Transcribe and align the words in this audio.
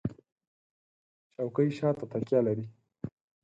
چوکۍ 1.33 1.69
شاته 1.77 2.05
تکیه 2.11 2.39
لري. 2.45 2.65